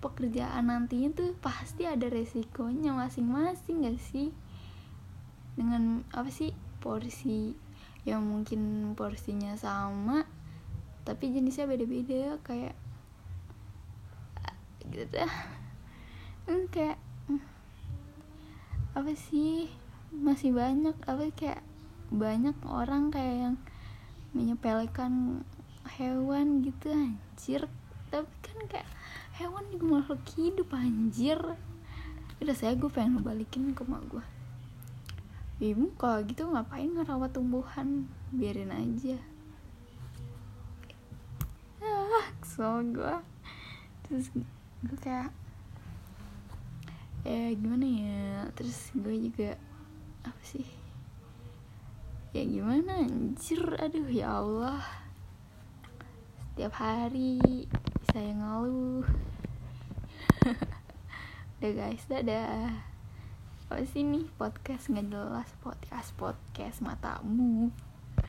pekerjaan 0.00 0.72
nantinya 0.72 1.12
tuh 1.12 1.36
pasti 1.44 1.84
ada 1.84 2.08
resikonya 2.08 2.96
masing-masing 2.96 3.84
gak 3.84 4.00
sih? 4.00 4.32
Dengan 5.60 6.08
apa 6.16 6.32
sih 6.32 6.56
porsi 6.80 7.52
yang 8.08 8.24
mungkin 8.24 8.94
porsinya 8.96 9.58
sama 9.60 10.24
tapi 11.06 11.30
jenisnya 11.30 11.70
beda-beda 11.70 12.34
kayak 12.42 12.74
gitu. 14.90 15.22
Hmm, 16.46 16.66
kayak 16.74 16.98
hmm, 17.30 17.42
apa 18.98 19.12
sih? 19.14 19.70
Masih 20.10 20.50
banyak 20.50 20.98
apa 21.06 21.30
kayak 21.30 21.62
banyak 22.10 22.58
orang 22.66 23.14
kayak 23.14 23.36
yang 23.38 23.56
menyepelekan 24.34 25.46
hewan 25.94 26.66
gitu 26.66 26.90
anjir. 26.90 27.70
Tapi 28.10 28.26
kan 28.42 28.58
kayak 28.66 28.88
hewan 29.38 29.62
juga 29.70 29.86
makhluk 29.86 30.22
hidup 30.34 30.74
anjir. 30.74 31.38
Udah 32.42 32.54
saya 32.58 32.74
gue 32.74 32.90
pengen 32.90 33.22
balikin 33.22 33.78
ke 33.78 33.86
mak 33.86 34.02
gue 34.10 34.26
ibu 35.56 35.88
kalau 35.96 36.20
gitu 36.28 36.44
ngapain 36.52 36.92
ngerawat 36.92 37.32
tumbuhan? 37.32 38.04
Biarin 38.28 38.68
aja 38.68 39.16
kesel 42.46 42.94
gue 42.94 43.14
terus 44.06 44.30
gue 44.86 44.98
kayak 45.02 45.34
ya 47.26 47.50
gimana 47.58 47.82
ya? 47.82 48.46
Terus 48.54 48.94
gue 48.94 49.14
juga 49.18 49.58
apa 50.22 50.42
sih? 50.46 50.62
Ya 52.30 52.46
gimana 52.46 53.02
anjir? 53.02 53.58
Aduh 53.82 54.06
ya 54.06 54.38
Allah. 54.38 54.78
Setiap 56.54 56.78
hari 56.78 57.66
saya 58.14 58.30
ngeluh. 58.30 59.02
Udah 61.58 61.72
guys 61.74 62.06
dadah. 62.06 62.78
Apa 63.66 63.82
sih 63.90 64.06
nih 64.06 64.30
podcast? 64.38 64.86
Nggak 64.86 65.10
jelas 65.10 65.50
podcast 65.58 66.14
podcast 66.14 66.78
matamu 66.78 67.74